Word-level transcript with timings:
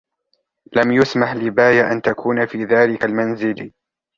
لم 0.75 0.91
يُسمح 0.91 1.33
لباية 1.35 1.91
أن 1.91 2.01
تكون 2.01 2.45
في 2.45 2.65
ذلك 2.65 3.03
المنزل. 3.05 3.71